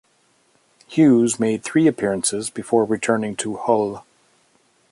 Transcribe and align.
Hughes 0.87 1.39
made 1.39 1.61
three 1.63 1.85
appearances 1.85 2.49
before 2.49 2.85
returning 2.85 3.35
to 3.35 3.57
Hull. 3.57 4.03